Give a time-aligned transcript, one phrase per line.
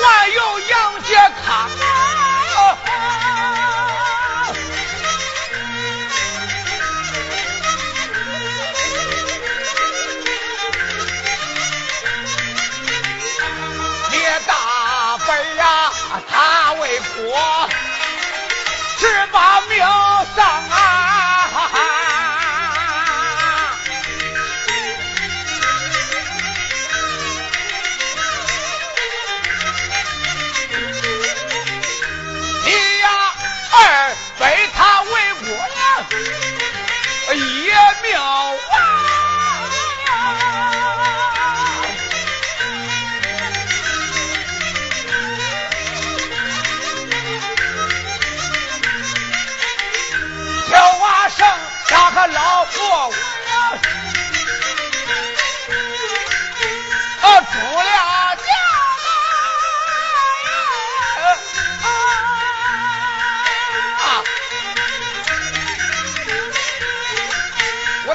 [0.00, 1.14] 还有杨姐
[1.44, 2.78] 康啊
[14.10, 15.92] 列大本啊
[16.28, 17.68] 他为国
[18.98, 19.78] 是把命
[20.36, 20.67] 丧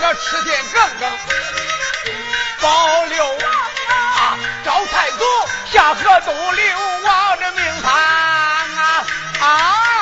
[0.03, 1.09] 这吃点更更。
[2.59, 5.23] 保六王啊，招太祖
[5.71, 9.05] 下河东流王这名盘啊！
[9.39, 9.92] 啊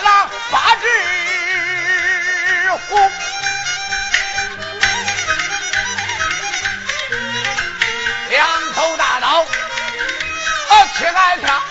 [0.00, 0.86] 了八只
[2.88, 3.10] 虎。
[8.30, 11.67] 两口大刀，啊，切开了。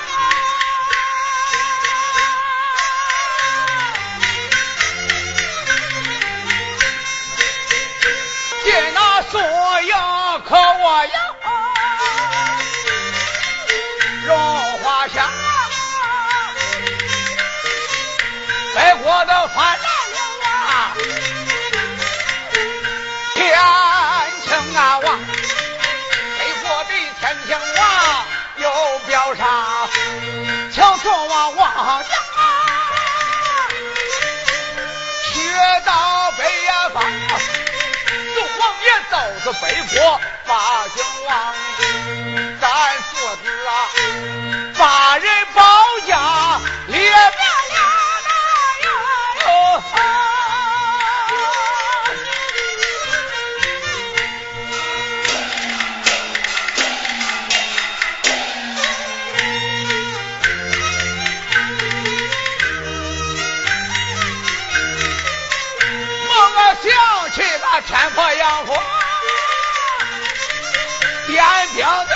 [39.43, 41.53] 都子背锅把姓王，
[42.61, 42.69] 咱
[43.01, 43.69] 父子啊
[44.77, 45.61] 把人保
[46.07, 47.41] 家烈呀那
[47.73, 47.79] 哪呀
[48.83, 48.87] 哟！
[66.29, 66.85] 我我想
[67.31, 68.96] 起那天破阳关。
[71.87, 72.11] 老娘，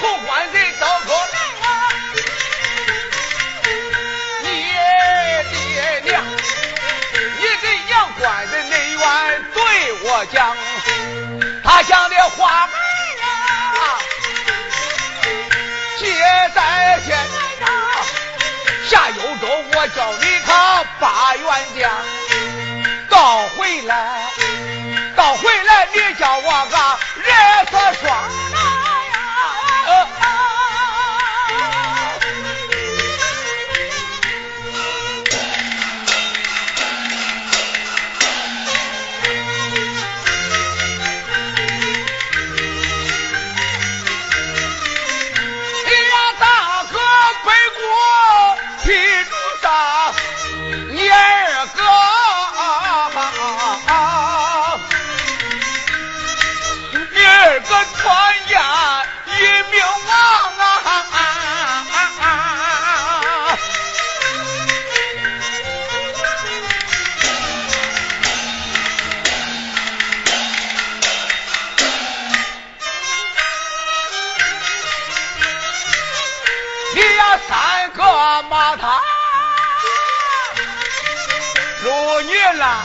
[0.00, 1.36] 后官的刀口内
[1.66, 1.66] 啊！
[4.44, 4.46] 你
[5.50, 6.22] 爹娘，
[7.38, 7.90] 你爹娘
[8.20, 9.02] 关的内院，
[9.52, 9.58] 对
[10.04, 10.56] 我讲，
[11.64, 12.70] 他讲的话儿
[13.80, 13.98] 啊，
[15.98, 16.06] 接
[16.54, 17.18] 在先，
[18.88, 21.46] 下幽州，我叫你他把冤
[21.76, 21.90] 家
[23.08, 24.27] 告回来。
[25.98, 26.76] 你叫我个
[27.16, 28.47] 日子爽。
[82.50, 82.82] 你了，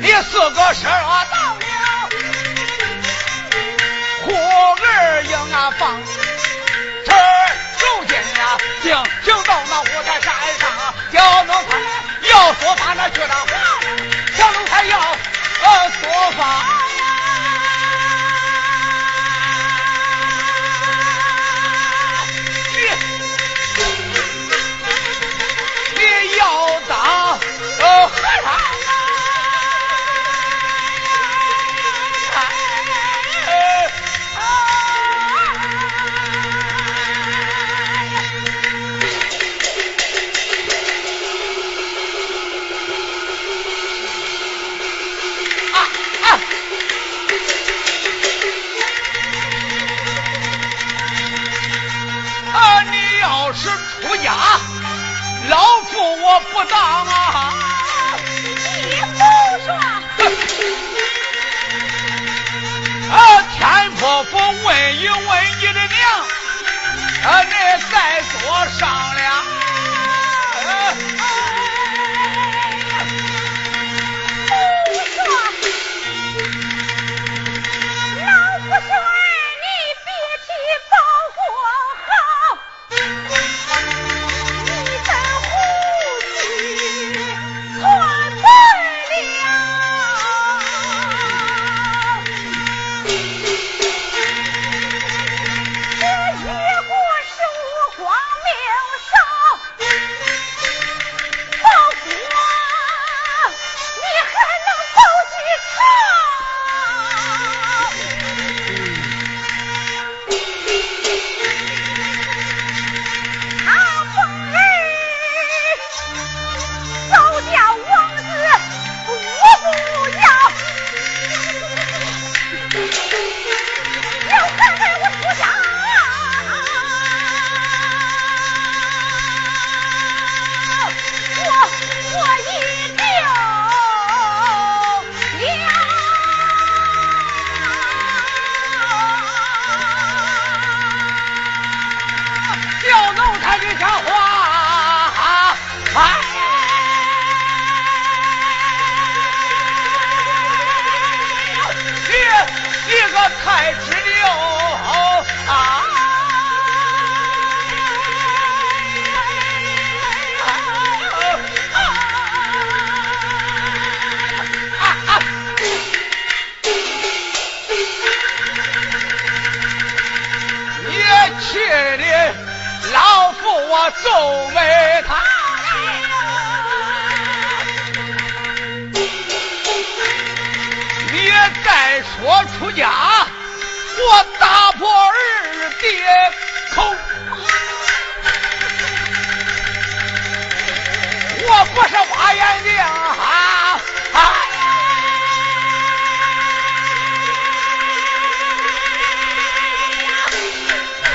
[0.00, 1.64] 你四个十二到了，
[4.22, 6.00] 虎儿应啊放，
[7.04, 7.12] 这
[7.78, 10.64] 如今呀，行行到那五台山上，
[11.12, 11.68] 小奴才
[12.30, 13.46] 要说法那去了话，
[14.38, 16.64] 小奴才要呃说法。
[65.04, 65.14] 一问
[65.60, 65.73] 你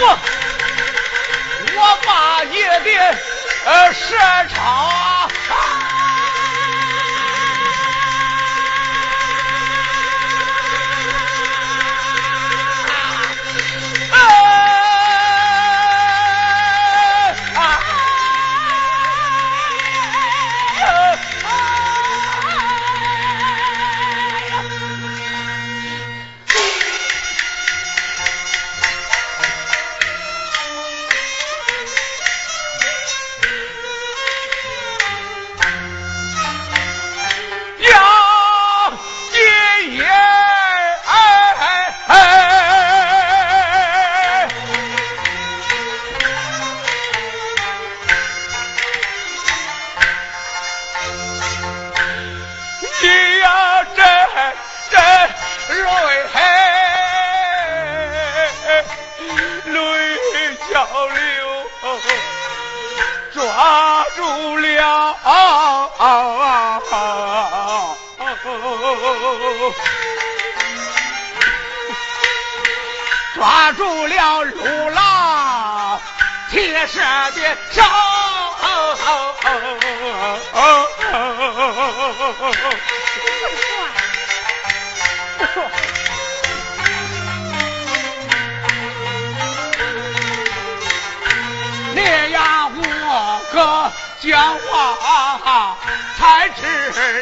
[0.01, 0.19] 我
[1.75, 3.17] 我把你的
[3.65, 4.15] 呃射
[4.47, 5.18] 场。
[73.35, 76.01] 抓住了陆郎
[76.49, 77.83] 铁石的手，
[91.93, 93.91] 你呀，我哥。
[94.21, 95.77] 讲话
[96.17, 96.61] 才执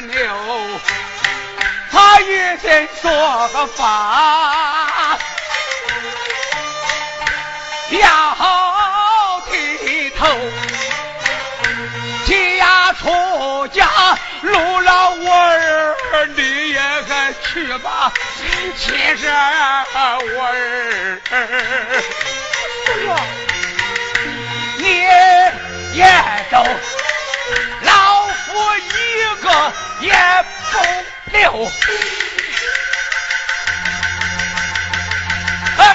[0.01, 0.33] 拗，
[1.91, 5.17] 他一心说个法，
[7.91, 10.27] 要剃头，
[12.25, 13.87] 鸡呀出家，
[14.41, 15.95] 路老我儿，
[16.35, 18.11] 你也该去吧，
[18.77, 19.31] 其实
[20.35, 21.21] 我儿。
[24.77, 24.83] 你
[25.97, 26.05] 也
[26.51, 26.65] 走，
[27.81, 29.47] 老夫一个
[30.01, 30.11] 也
[30.71, 30.77] 不
[31.31, 31.71] 留。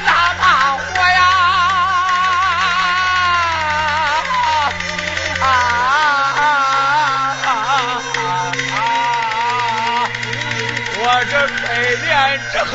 [0.04, 1.20] 哪怕我呀，
[10.98, 11.62] 我这百
[12.02, 12.06] 年
[12.52, 12.72] 之后，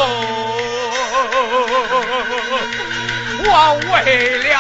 [3.44, 3.50] 我
[3.92, 3.96] 为
[4.44, 4.54] 了。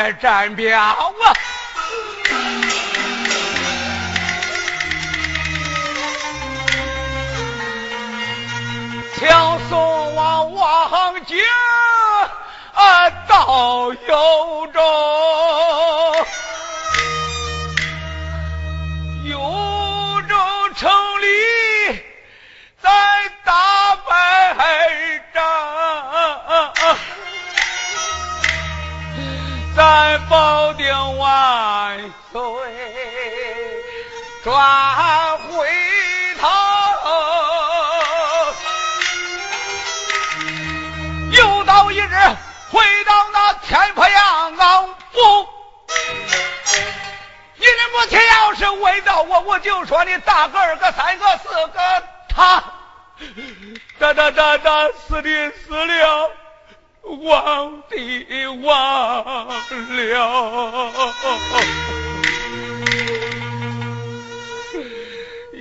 [0.00, 1.09] 他打来战表。
[30.70, 31.98] 保定万
[32.30, 32.40] 岁
[34.44, 35.66] 转回
[36.38, 36.48] 头，
[41.32, 42.14] 又到一日。
[42.70, 45.48] 回到那天婆阳王府，
[47.56, 51.80] 你的母亲要是问到我，我就说你大个二个三个四个
[52.28, 52.62] 他，
[53.98, 56.30] 哒哒哒哒死的死了，
[57.02, 59.24] 忘的忘
[59.96, 60.34] 了。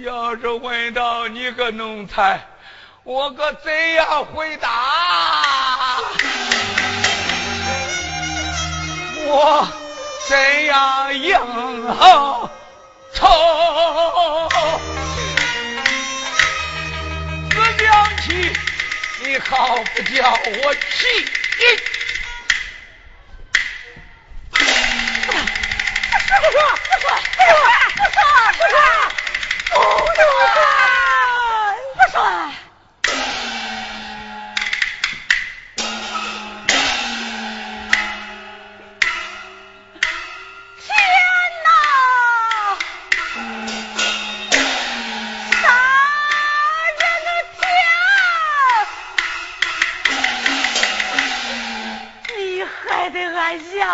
[0.04, 2.48] 要是问到你个奴才，
[3.04, 5.98] 我可怎样回答？
[9.28, 9.68] 我
[10.28, 11.38] 怎样应
[13.14, 13.28] 酬？
[17.50, 18.54] 自想起，
[19.30, 21.30] 你好不叫我气！
[24.50, 25.38] 不说
[26.40, 27.06] 不说不说
[27.96, 28.20] 不说
[28.58, 28.78] 不说
[29.70, 30.34] 不说
[31.94, 32.18] 不说。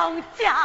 [0.05, 0.64] 杨家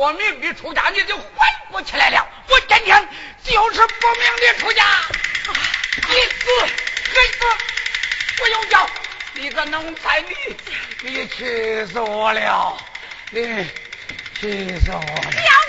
[0.00, 1.26] 我明的出家你就缓
[1.70, 2.26] 不起来了。
[2.48, 3.08] 我今天
[3.44, 4.82] 就是不明的出家，
[6.08, 6.46] 你死
[7.10, 7.44] 你死，
[8.38, 8.88] 不用叫，
[9.34, 10.56] 你个奴才，你
[11.02, 12.78] 你气死我了，
[13.30, 13.42] 你
[14.40, 15.59] 气死我了，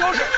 [0.00, 0.29] 就是。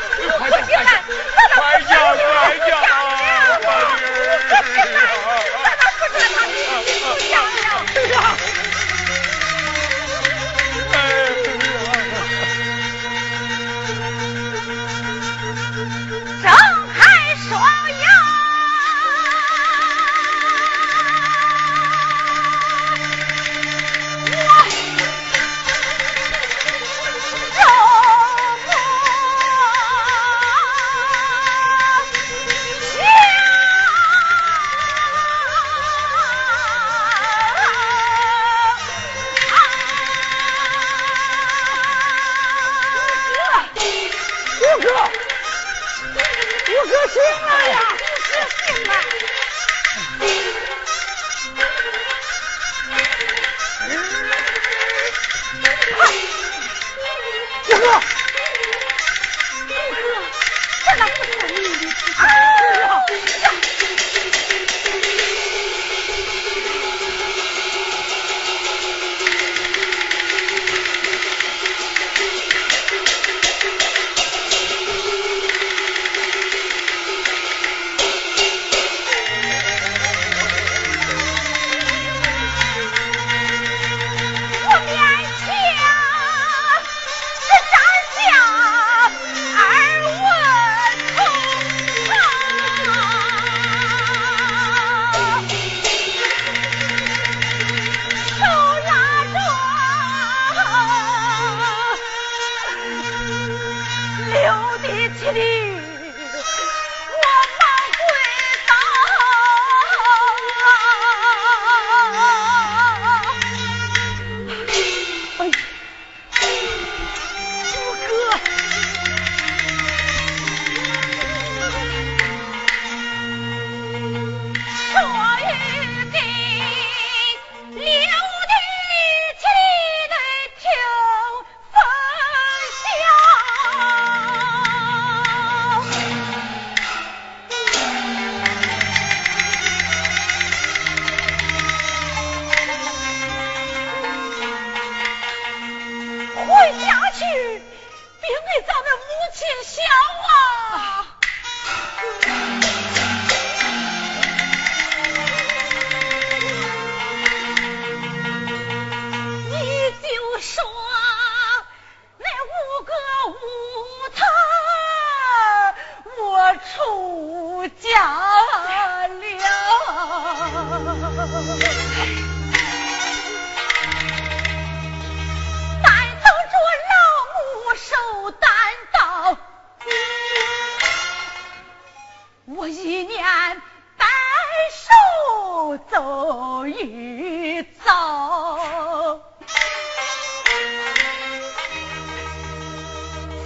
[185.91, 187.91] 走一走。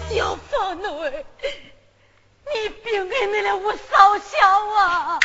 [0.08, 0.86] 小凤女，
[2.52, 5.18] 你别挨那了我嫂小啊！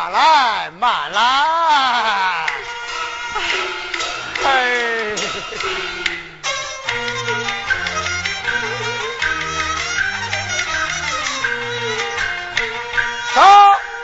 [0.00, 1.20] 慢来，慢来。
[4.42, 5.14] 哎。
[13.34, 13.40] 走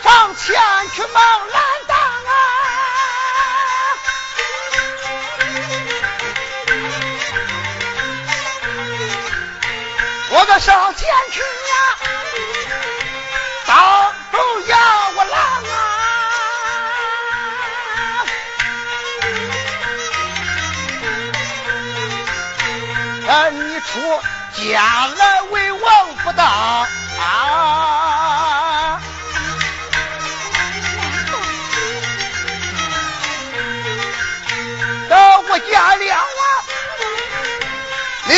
[0.02, 0.54] 上前
[0.94, 2.30] 去忙拦挡啊！
[10.28, 11.46] 我的上前去呀、
[13.66, 14.36] 挡住
[14.68, 14.76] 呀！
[23.80, 24.22] 出
[24.54, 26.46] 家来为王不当
[27.20, 29.00] 啊！
[35.48, 36.20] 我家了啊，
[38.26, 38.34] 你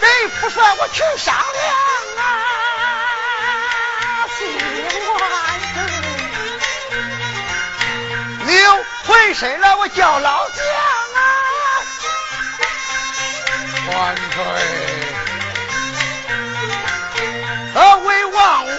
[0.00, 1.74] 真不算我去商量
[2.18, 2.20] 啊，
[8.46, 8.50] 你
[9.08, 10.64] 回身来我叫老将
[13.92, 14.44] 万岁！
[17.74, 18.72] 呃，为王我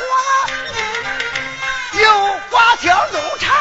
[2.00, 3.52] 有花条路长。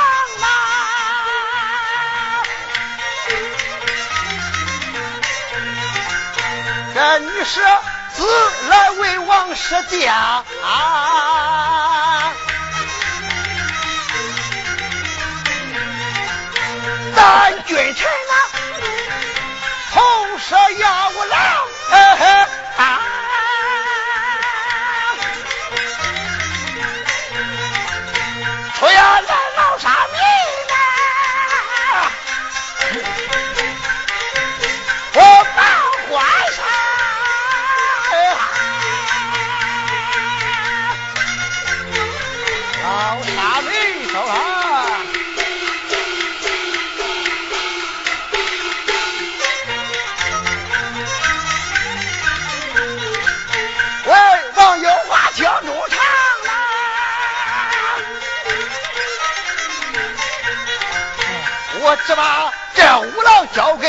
[6.92, 7.60] 这女舍
[8.14, 8.26] 自
[8.68, 10.44] 来为王舍家，
[17.16, 18.34] 咱君臣啊，
[20.40, 21.38] 同舍呀我郎，
[22.79, 23.10] 出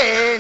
[0.02, 0.31] 郎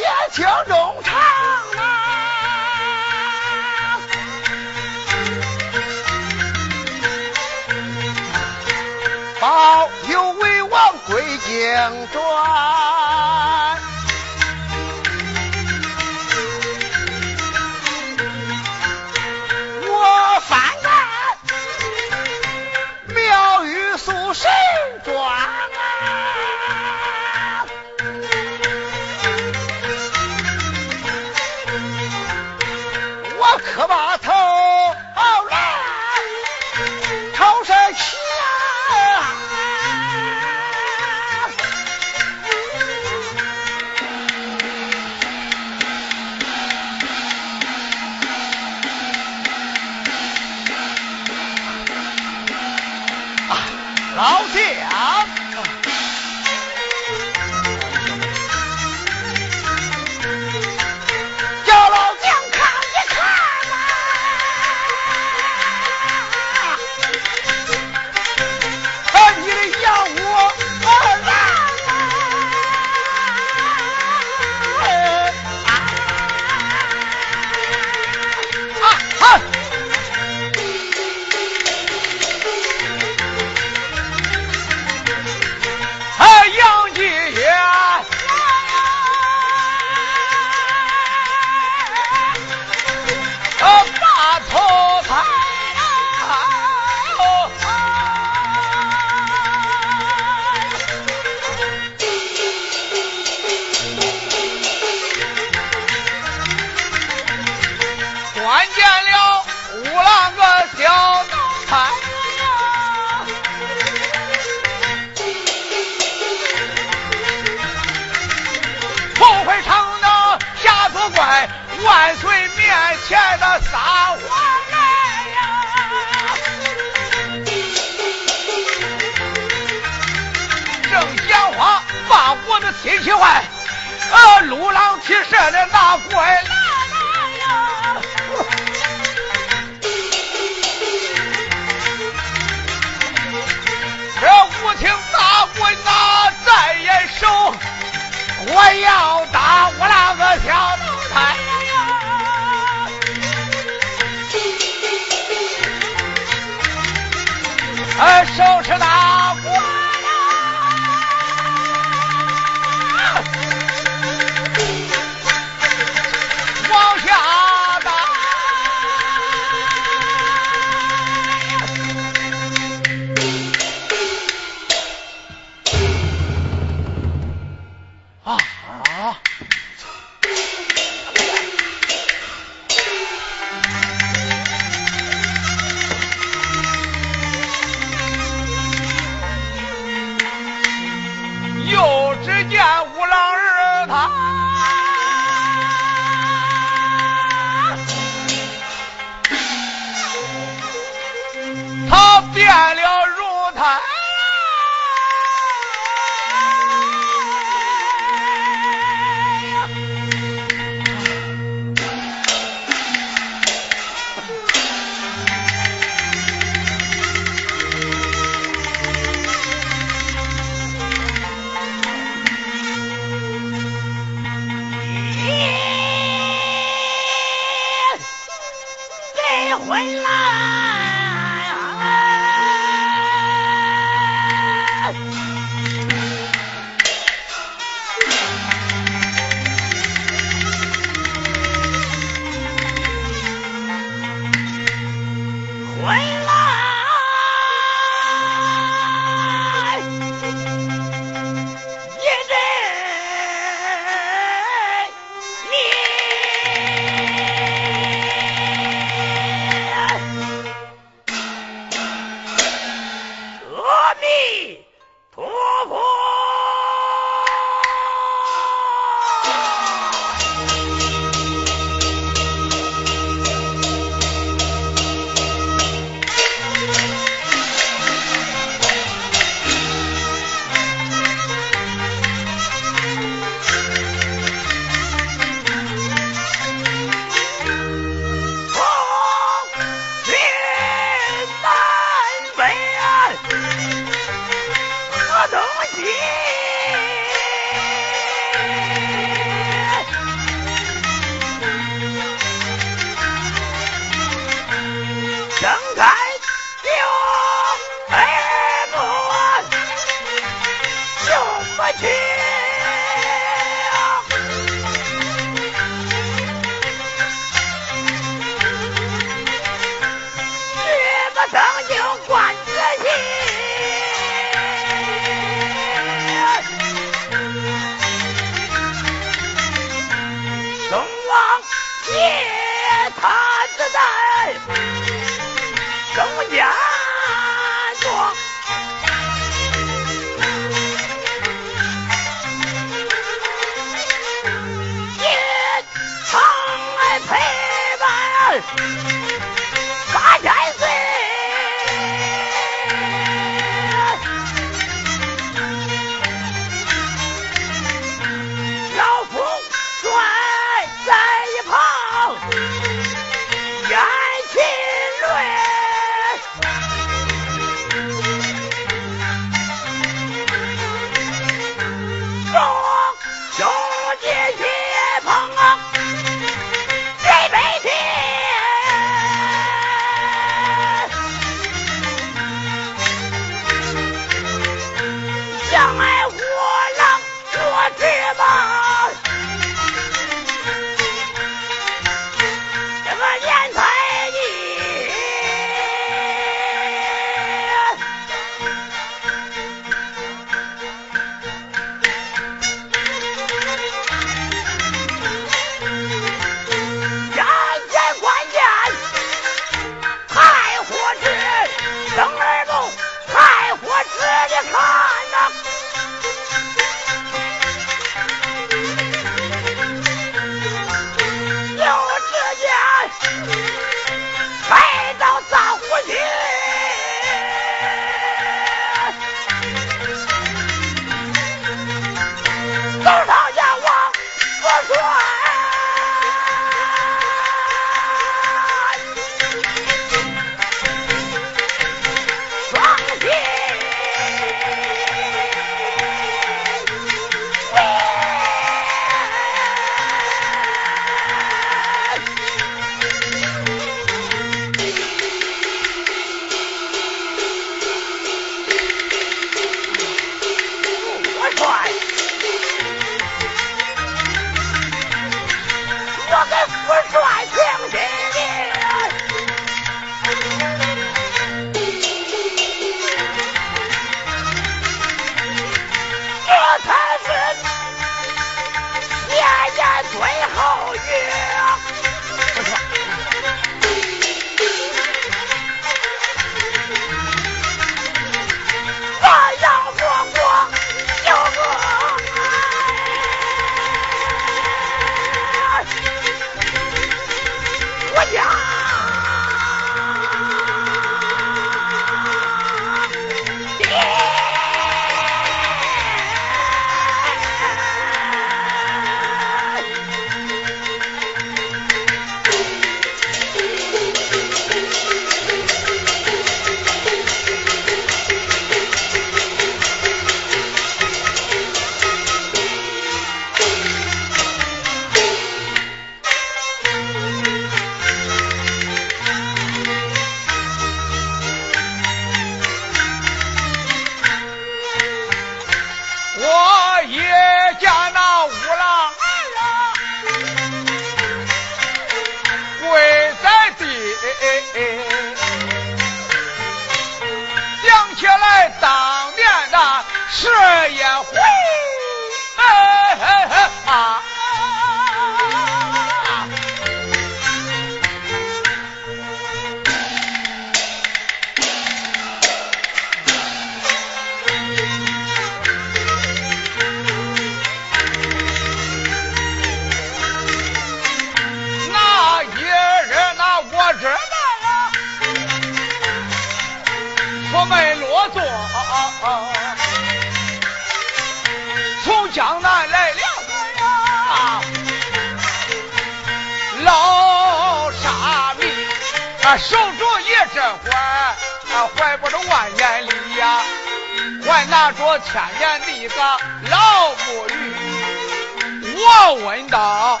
[595.98, 596.04] 个
[596.48, 598.76] 老木鱼。
[598.76, 600.00] 我问道，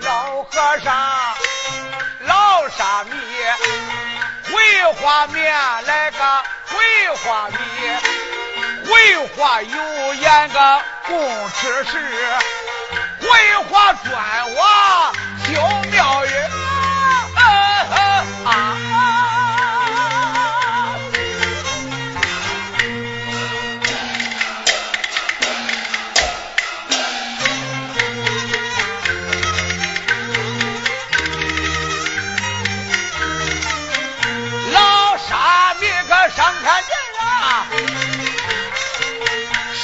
[0.00, 0.94] 老和尚，
[2.20, 3.12] 老沙弥，
[4.50, 5.52] 回花面
[5.84, 6.18] 来个
[6.66, 7.56] 回花米，
[8.86, 11.92] 回花有盐个供吃食，
[13.20, 15.12] 回花砖瓦
[15.44, 15.60] 修
[15.90, 16.61] 庙宇。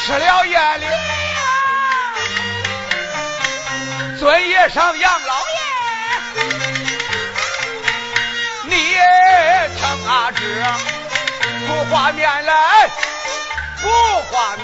[0.09, 0.87] 吃了夜里。
[4.19, 5.35] 尊爷上养老。
[10.11, 10.65] 阿知
[11.67, 12.89] 不画面来，
[13.83, 13.89] 不
[14.31, 14.63] 画米，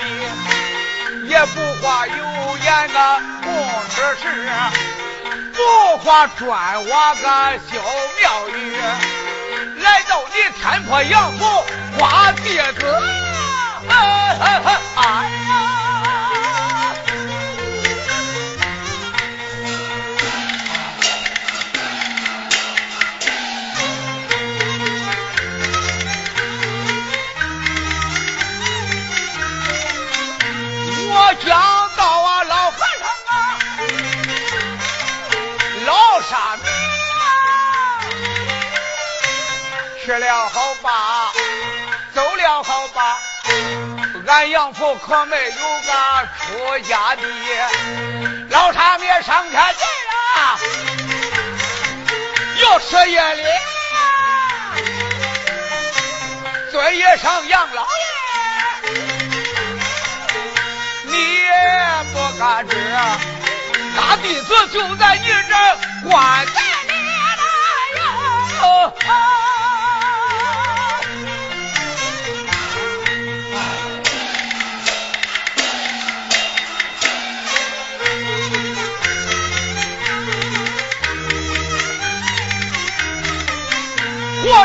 [1.28, 2.14] 也不画油
[2.62, 3.53] 盐个供
[3.90, 4.24] 吃食，
[5.53, 7.78] 不画砖瓦个修
[8.18, 8.74] 庙宇，
[9.82, 11.45] 来到你天坡杨府
[11.99, 13.03] 画弟子，
[13.89, 15.61] 哎呀！
[31.45, 31.51] 讲
[31.97, 33.59] 到啊，老和尚啊，
[35.85, 36.62] 老沙弥
[37.11, 37.22] 啊，
[40.05, 41.32] 吃了好吧，
[42.14, 43.18] 走了好吧，
[44.26, 45.92] 俺杨府可没有个
[46.38, 47.22] 出家的。
[48.50, 49.84] 老沙弥上天去
[50.40, 50.59] 啊，
[52.62, 53.42] 要吃夜里，
[56.70, 57.88] 尊爷上杨老爷。
[62.12, 62.76] 不敢知，
[63.96, 65.55] 大弟子就在你这
[66.09, 66.52] 棺材
[66.86, 66.92] 里
[67.36, 67.42] 了
[67.96, 69.42] 哟。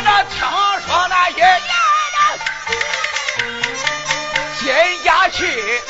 [0.01, 0.39] 那听
[0.87, 1.41] 说那些
[4.65, 5.81] 爷家，去，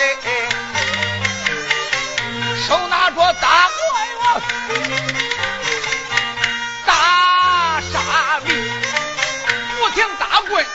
[2.68, 3.80] 手拿着大棍
[4.22, 4.42] 我，
[6.86, 8.48] 打沙弥，
[9.80, 10.66] 不停打棍，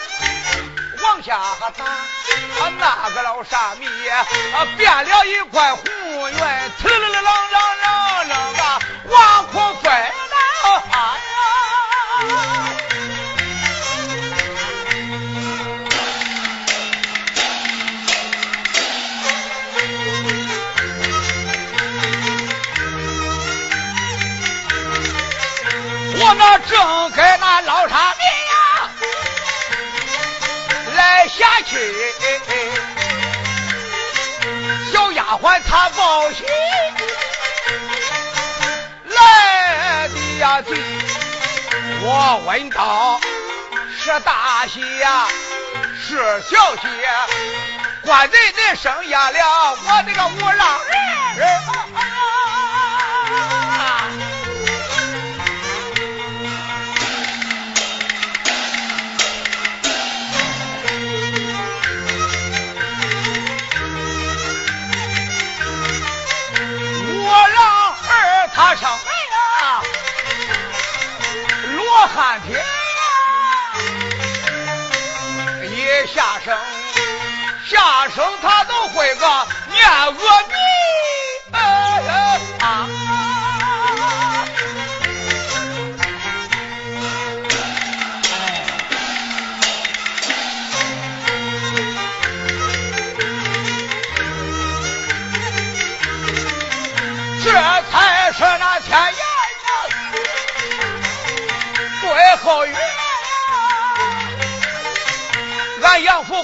[1.02, 1.38] 往下
[1.76, 4.26] 打，啊那个老沙弥啊，
[4.76, 5.82] 变了一块红
[6.30, 7.58] 圆，呲啦啦啦啦
[8.24, 8.78] 啦啦啊，
[9.08, 10.36] 往空飞呢，
[10.92, 10.94] 哎
[12.28, 12.63] 呀。
[26.44, 28.90] 我正跟那老沙弥呀
[30.94, 31.72] 来下去，
[34.92, 36.44] 小丫鬟她报喜
[39.06, 40.74] 来的呀急，
[42.02, 43.18] 我问道
[43.98, 45.26] 是大喜呀
[46.06, 46.82] 是小喜？
[48.02, 50.78] 官人人生下了我这个五郎
[51.36, 51.48] 人。
[77.74, 79.26] 下生他都会个
[79.72, 80.08] 念阿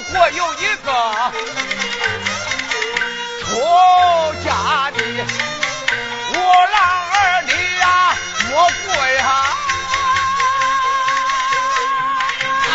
[0.09, 0.89] 我有一个
[3.39, 3.45] 出
[4.43, 4.49] 家
[4.91, 4.97] 的
[6.33, 6.35] 五
[6.71, 6.75] 郎
[7.11, 7.49] 儿，你
[7.79, 7.85] 呀
[8.49, 8.51] 莫
[8.87, 8.89] 跪
[9.21, 9.25] 哈！
[12.71, 12.73] 啊，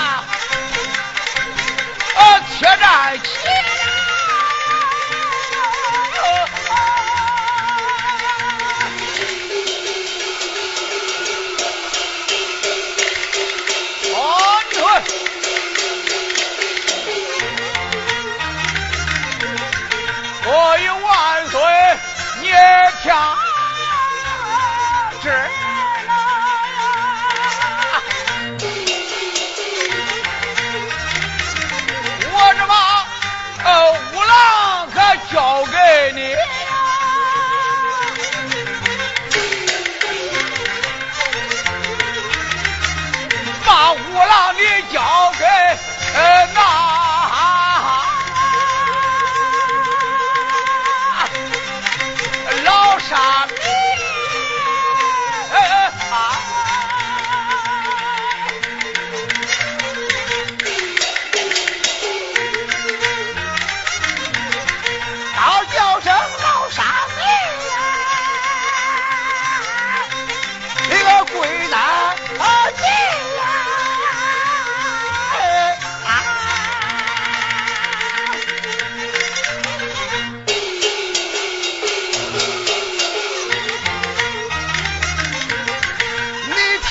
[2.48, 2.82] 铁站
[3.22, 3.26] 起。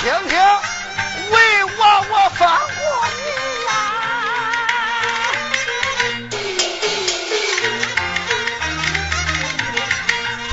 [0.06, 0.38] 听听，
[1.32, 1.82] 为我
[2.12, 2.78] 我放过
[3.10, 3.20] 你
[3.66, 3.70] 呀！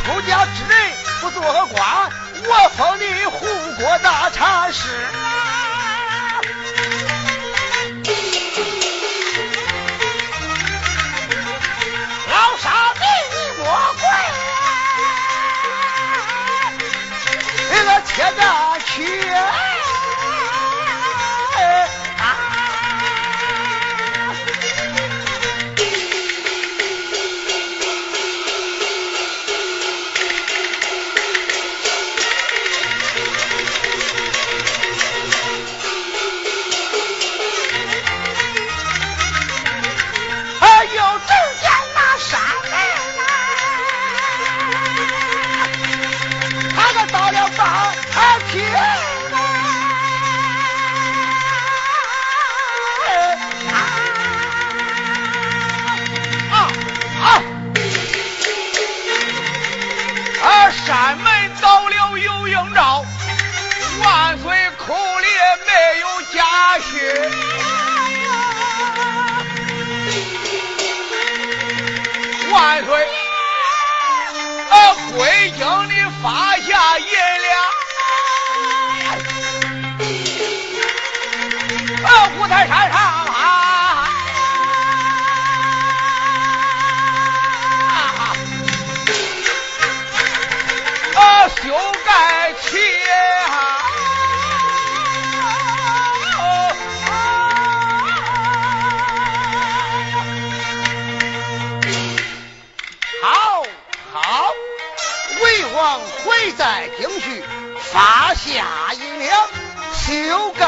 [0.07, 0.75] 出家之人
[1.21, 1.79] 不做官，
[2.49, 3.45] 我封你护
[3.79, 4.89] 国大禅师。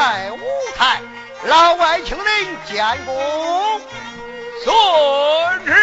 [0.05, 0.37] 在舞
[0.77, 1.01] 台，
[1.45, 3.81] 老外请您见功，
[4.63, 5.73] 孙旨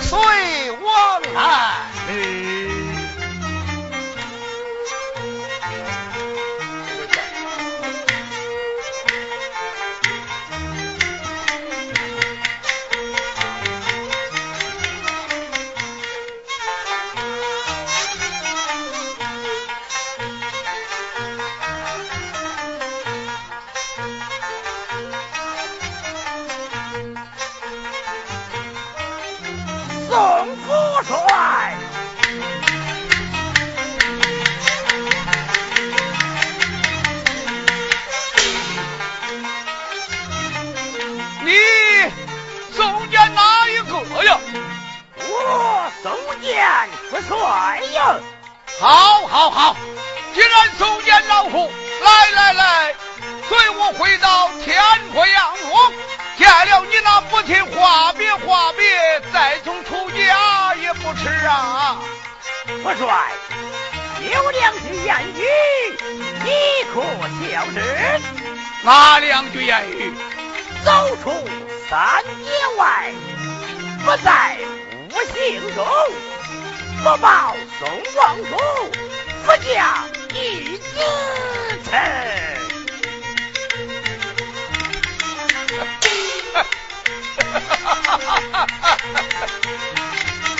[0.00, 1.91] 随王来。
[49.54, 49.76] 好，
[50.32, 52.94] 既然送见老夫，来来来，
[53.50, 54.82] 随我回到天
[55.12, 55.92] 坡阳路，
[56.38, 62.00] 见了你那母亲，话别话别，再从出家也不迟啊！
[62.82, 63.30] 不帅，
[64.32, 65.44] 有两句言语，
[66.42, 66.50] 你
[66.94, 67.02] 可
[67.52, 68.20] 晓知？
[68.82, 70.14] 哪两句言语？
[70.82, 71.30] 走出
[71.90, 73.12] 三界外，
[74.02, 74.56] 不在
[75.10, 75.86] 五行中。
[77.04, 78.56] 不报宋王府，
[79.44, 81.00] 不嫁一子
[81.84, 82.00] 臣。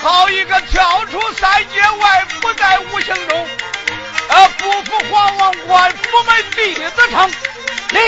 [0.03, 3.47] 好一个跳出三界外，不在五行中，
[4.29, 7.31] 啊，不负皇王官，府门弟子称。
[7.91, 7.99] 你，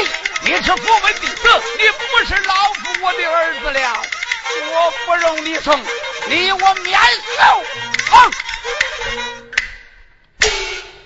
[0.42, 1.48] 你是府门弟子，
[1.78, 4.02] 你不是老夫我的儿子了，
[4.72, 5.80] 我不容你成，
[6.26, 7.40] 你我免死。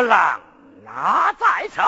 [0.00, 0.40] 无郎
[0.82, 1.82] 拿在手，